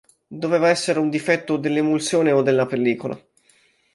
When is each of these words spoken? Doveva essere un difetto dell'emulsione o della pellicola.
Doveva 0.43 0.69
essere 0.69 0.97
un 0.97 1.11
difetto 1.11 1.57
dell'emulsione 1.57 2.31
o 2.31 2.41
della 2.41 2.65
pellicola. 2.65 3.23